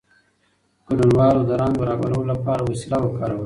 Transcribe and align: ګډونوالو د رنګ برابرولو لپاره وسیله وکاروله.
ګډونوالو 0.87 1.41
د 1.49 1.51
رنګ 1.61 1.73
برابرولو 1.81 2.29
لپاره 2.31 2.61
وسیله 2.71 2.97
وکاروله. 3.01 3.39